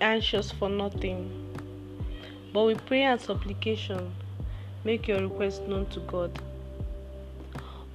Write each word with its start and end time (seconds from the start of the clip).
anxious 0.00 0.50
for 0.50 0.68
nothing, 0.68 1.30
but 2.52 2.64
with 2.64 2.84
prayer 2.86 3.12
and 3.12 3.20
supplication, 3.20 4.12
make 4.84 5.08
your 5.08 5.20
request 5.20 5.62
known 5.62 5.86
to 5.86 6.00
God. 6.00 6.38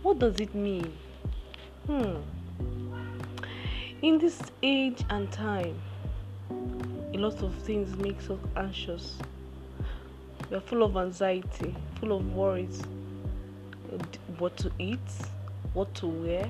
What 0.02 0.20
does 0.20 0.40
it 0.40 0.54
mean? 0.55 0.94
Hmm. 1.88 2.18
In 4.02 4.18
this 4.18 4.41
age 4.64 5.04
and 5.09 5.32
time, 5.32 5.80
a 6.50 7.18
lot 7.18 7.41
of 7.44 7.54
things 7.64 7.96
makes 7.98 8.30
us 8.30 8.39
anxious. 8.55 9.18
We 10.50 10.58
are 10.58 10.62
full 10.62 10.84
of 10.84 10.98
anxiety, 10.98 11.76
full 12.00 12.12
of 12.14 12.34
worries. 12.34 12.82
What 14.38 14.58
to 14.58 14.71
eat, 14.80 15.00
what 15.73 15.94
to 15.95 16.08
wear. 16.08 16.50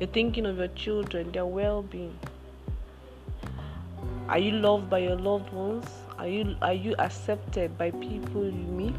You're 0.00 0.08
thinking 0.08 0.46
of 0.46 0.58
your 0.58 0.68
children, 0.68 1.30
their 1.32 1.46
well-being. 1.46 2.18
Are 4.28 4.38
you 4.38 4.52
loved 4.52 4.88
by 4.88 5.00
your 5.00 5.16
loved 5.16 5.52
ones? 5.52 5.86
Are 6.18 6.26
you 6.26 6.56
are 6.62 6.72
you 6.72 6.94
accepted 6.98 7.76
by 7.76 7.90
people 7.90 8.44
you 8.44 8.52
meet? 8.52 8.94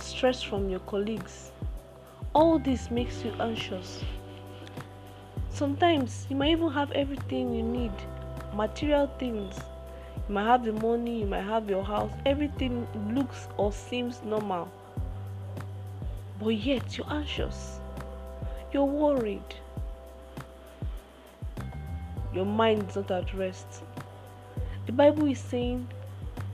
stress 0.00 0.40
from 0.42 0.68
your 0.68 0.80
colleagues. 0.80 1.50
All 2.34 2.60
this 2.60 2.88
makes 2.90 3.24
you 3.24 3.32
anxious. 3.40 4.04
Sometimes 5.50 6.26
you 6.30 6.36
might 6.36 6.50
even 6.50 6.70
have 6.70 6.92
everything 6.92 7.52
you 7.52 7.62
need, 7.64 7.92
material 8.54 9.10
things. 9.18 9.58
You 10.28 10.34
might 10.34 10.44
have 10.44 10.64
the 10.64 10.72
money, 10.72 11.20
you 11.20 11.26
might 11.26 11.42
have 11.42 11.68
your 11.68 11.82
house, 11.82 12.12
everything 12.26 12.86
looks 13.12 13.48
or 13.56 13.72
seems 13.72 14.22
normal. 14.22 14.70
But 16.38 16.50
yet 16.50 16.96
you're 16.96 17.10
anxious. 17.10 17.80
You're 18.72 18.84
worried. 18.84 19.54
Your 22.38 22.46
mind 22.46 22.88
is 22.88 22.94
not 22.94 23.10
at 23.10 23.34
rest. 23.34 23.82
The 24.86 24.92
Bible 24.92 25.26
is 25.26 25.40
saying, 25.40 25.88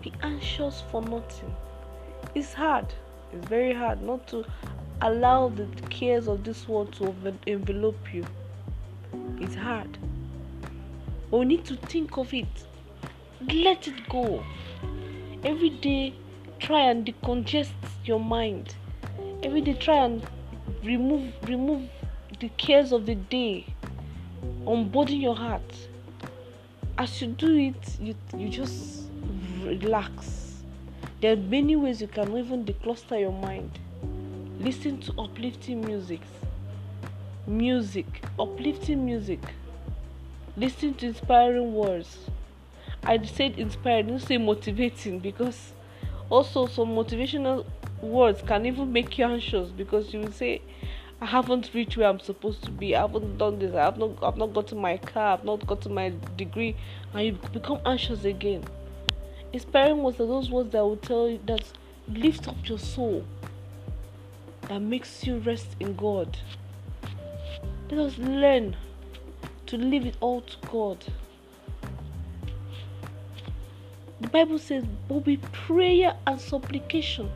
be 0.00 0.14
anxious 0.22 0.82
for 0.90 1.02
nothing. 1.02 1.54
It's 2.34 2.54
hard. 2.54 2.86
It's 3.34 3.46
very 3.48 3.74
hard 3.74 4.00
not 4.00 4.26
to 4.28 4.46
allow 5.02 5.50
the 5.50 5.66
cares 5.90 6.26
of 6.26 6.42
this 6.42 6.66
world 6.66 6.94
to 6.94 7.14
envelop 7.46 8.14
you. 8.14 8.24
It's 9.38 9.54
hard. 9.54 9.98
But 11.30 11.40
we 11.40 11.44
need 11.44 11.66
to 11.66 11.76
think 11.76 12.16
of 12.16 12.32
it. 12.32 12.64
Let 13.42 13.86
it 13.86 14.08
go. 14.08 14.42
Every 15.44 15.68
day, 15.68 16.14
try 16.60 16.88
and 16.88 17.04
decongest 17.04 17.74
your 18.06 18.20
mind. 18.20 18.74
Every 19.42 19.60
day, 19.60 19.74
try 19.74 19.96
and 19.96 20.26
remove 20.82 21.34
remove 21.46 21.90
the 22.40 22.48
cares 22.56 22.90
of 22.90 23.04
the 23.04 23.16
day. 23.16 23.66
Unburden 24.66 25.20
your 25.20 25.36
heart. 25.36 25.88
As 26.96 27.20
you 27.20 27.28
do 27.28 27.56
it, 27.56 28.00
you 28.00 28.14
you 28.36 28.48
just 28.48 29.02
relax. 29.62 30.62
There 31.20 31.32
are 31.32 31.36
many 31.36 31.76
ways 31.76 32.00
you 32.00 32.08
can 32.08 32.36
even 32.36 32.64
decluster 32.64 33.18
your 33.18 33.32
mind. 33.32 33.78
Listen 34.60 35.00
to 35.00 35.12
uplifting 35.18 35.80
music. 35.84 36.20
Music, 37.46 38.06
uplifting 38.38 39.04
music. 39.04 39.40
Listen 40.56 40.94
to 40.94 41.06
inspiring 41.06 41.74
words. 41.74 42.18
I 43.02 43.22
said 43.24 43.58
inspiring, 43.58 44.06
didn't 44.06 44.22
say 44.22 44.38
motivating 44.38 45.18
because 45.18 45.72
also 46.30 46.66
some 46.66 46.88
motivational 46.88 47.66
words 48.00 48.42
can 48.42 48.64
even 48.66 48.92
make 48.92 49.18
you 49.18 49.24
anxious 49.24 49.70
because 49.70 50.12
you 50.14 50.20
will 50.20 50.32
say, 50.32 50.62
I 51.24 51.26
haven't 51.28 51.70
reached 51.72 51.96
where 51.96 52.06
I'm 52.06 52.20
supposed 52.20 52.62
to 52.64 52.70
be. 52.70 52.94
I 52.94 53.00
haven't 53.00 53.38
done 53.38 53.58
this. 53.58 53.74
I 53.74 53.84
have 53.84 53.96
not. 53.96 54.22
I've 54.22 54.36
not 54.36 54.52
gotten 54.52 54.76
my 54.76 54.98
car. 54.98 55.32
I've 55.32 55.42
not 55.42 55.66
gotten 55.66 55.94
my 55.94 56.12
degree, 56.36 56.76
and 57.14 57.24
you 57.24 57.32
become 57.50 57.80
anxious 57.86 58.26
again. 58.26 58.62
Inspiring 59.54 60.02
words 60.02 60.20
are 60.20 60.26
those 60.26 60.50
words 60.50 60.72
that 60.72 60.84
will 60.84 60.98
tell 60.98 61.26
you 61.26 61.40
that 61.46 61.64
lift 62.08 62.46
up 62.46 62.68
your 62.68 62.78
soul, 62.78 63.24
that 64.68 64.80
makes 64.80 65.24
you 65.24 65.38
rest 65.38 65.68
in 65.80 65.96
God. 65.96 66.36
Let 67.88 68.00
us 68.00 68.18
learn 68.18 68.76
to 69.64 69.78
leave 69.78 70.04
it 70.04 70.18
all 70.20 70.42
to 70.42 70.56
God. 70.70 71.06
The 74.20 74.28
Bible 74.28 74.58
says, 74.58 74.84
but 75.08 75.24
with 75.24 75.40
prayer 75.52 76.14
and 76.26 76.38
supplication, 76.38 77.30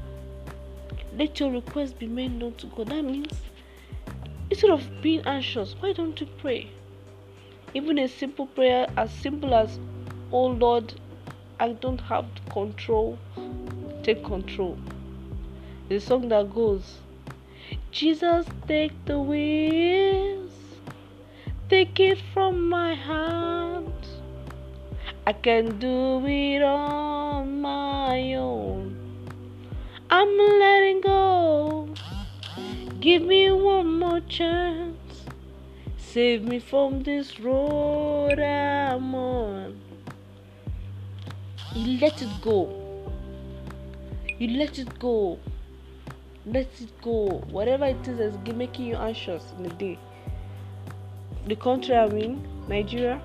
let 1.17 1.41
your 1.41 1.51
requests 1.53 1.95
be 1.95 2.07
made 2.07 2.33
known 2.33 2.53
to 2.57 2.67
God. 2.67 2.89
That 2.89 3.03
means 3.03 3.33
instead 4.51 4.71
of 4.71 4.83
being 5.03 5.21
anxious, 5.27 5.75
why 5.81 5.93
don't 5.93 6.21
you 6.21 6.27
pray? 6.39 6.71
Even 7.75 7.99
a 7.99 8.09
simple 8.09 8.47
prayer 8.47 8.87
as 8.97 9.13
simple 9.13 9.55
as, 9.55 9.79
Oh 10.33 10.47
Lord, 10.47 10.95
I 11.61 11.73
don't 11.73 12.01
have 12.01 12.27
control, 12.51 13.19
take 14.03 14.25
control. 14.25 14.79
The 15.89 15.99
song 15.99 16.29
that 16.29 16.55
goes, 16.55 16.99
Jesus, 17.91 18.47
take 18.67 18.93
the 19.05 19.19
wheels, 19.19 20.53
take 21.69 21.99
it 22.01 22.19
from 22.33 22.69
my 22.69 22.95
hand. 22.95 23.93
I 25.27 25.33
can 25.33 25.79
do 25.79 26.25
it 26.27 26.63
on 26.63 27.61
my 27.61 28.35
own. 28.35 28.97
I'm 30.09 30.39
letting 30.39 31.03
go. 31.03 31.18
Give 33.09 33.23
me 33.23 33.51
one 33.51 34.01
more 34.01 34.21
chance. 34.21 35.25
Save 35.97 36.43
me 36.43 36.59
from 36.59 37.05
this 37.05 37.41
road 37.41 38.39
I'm 38.39 39.15
on. 39.15 39.81
You 41.75 41.99
let 42.01 42.21
it 42.21 42.29
go. 42.43 42.61
You 44.39 44.49
let 44.59 44.79
it 44.79 44.99
go. 44.99 45.39
Let 46.45 46.69
it 46.83 47.01
go. 47.01 47.43
Whatever 47.49 47.87
it 47.87 48.07
is 48.07 48.19
that's 48.19 48.55
making 48.55 48.85
you 48.85 48.97
anxious 48.97 49.55
in 49.57 49.63
the 49.63 49.71
day. 49.71 49.99
The 51.47 51.57
country 51.57 51.95
I'm 51.97 52.15
in, 52.19 52.47
Nigeria, 52.69 53.23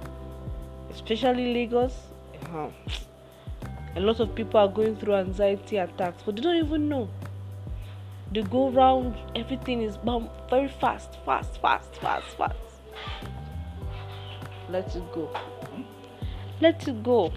especially 0.92 1.54
Lagos, 1.54 1.94
uh, 2.54 2.70
a 3.98 4.00
lot 4.00 4.22
of 4.22 4.34
people 4.34 4.62
are 4.62 4.70
going 4.70 4.96
through 4.96 5.16
anxiety 5.16 5.76
attacks, 5.76 6.24
but 6.26 6.38
they 6.38 6.42
don't 6.42 6.66
even 6.66 6.88
know. 6.88 7.10
They 8.34 8.42
go 8.42 8.72
round 8.72 9.16
everything 9.36 9.84
is 9.84 10.00
very 10.50 10.68
fast, 10.68 11.20
fast, 11.24 11.62
fast, 11.62 11.96
fast, 11.98 12.36
fast. 12.36 12.56
Let 14.70 14.96
it 14.96 15.14
go. 15.14 15.30
Let 16.60 16.88
it 16.88 17.04
go. 17.04 17.32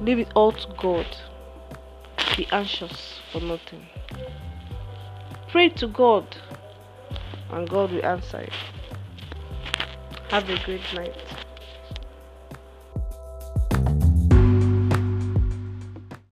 Leave 0.00 0.18
it 0.18 0.32
all 0.34 0.50
to 0.50 0.74
God. 0.76 1.06
Be 2.36 2.48
anxious 2.50 3.20
for 3.30 3.40
nothing. 3.40 3.86
Pray 5.48 5.68
to 5.68 5.86
God, 5.86 6.26
and 7.50 7.68
God 7.68 7.92
will 7.92 8.04
answer 8.04 8.40
you. 8.40 8.48
Have 10.30 10.50
a 10.50 10.58
great 10.64 10.92
night. 10.94 11.14